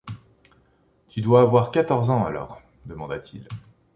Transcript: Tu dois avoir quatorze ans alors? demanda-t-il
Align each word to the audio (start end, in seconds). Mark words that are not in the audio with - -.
Tu 1.09 1.21
dois 1.21 1.41
avoir 1.43 1.69
quatorze 1.69 2.09
ans 2.09 2.25
alors? 2.25 2.59
demanda-t-il 2.87 3.47